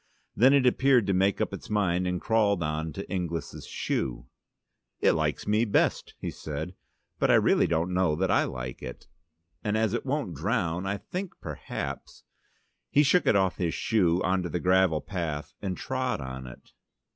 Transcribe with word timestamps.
Then 0.35 0.51
it 0.55 0.65
appeared 0.65 1.05
to 1.05 1.13
make 1.13 1.39
up 1.39 1.53
its 1.53 1.69
mind, 1.69 2.07
and 2.07 2.19
crawled 2.19 2.63
on 2.63 2.91
to 2.93 3.07
Inglis' 3.07 3.67
shoe. 3.67 4.25
"It 4.99 5.11
likes 5.11 5.45
me 5.45 5.63
best," 5.63 6.15
he 6.17 6.31
said, 6.31 6.73
"but 7.19 7.29
I 7.29 7.35
don't 7.35 7.43
really 7.43 7.67
know 7.67 8.15
that 8.15 8.31
I 8.31 8.45
like 8.45 8.81
it. 8.81 9.05
And 9.63 9.77
as 9.77 9.93
it 9.93 10.03
won't 10.03 10.33
drown 10.35 10.87
I 10.87 10.97
think 10.97 11.39
perhaps" 11.39 12.23
He 12.89 13.03
shook 13.03 13.27
it 13.27 13.35
off 13.35 13.57
his 13.57 13.75
shoe 13.75 14.23
on 14.23 14.41
to 14.41 14.49
the 14.49 14.59
gravel 14.59 15.01
path 15.01 15.53
and 15.61 15.77
trod 15.77 16.19
on 16.19 16.47
it. 16.47 16.71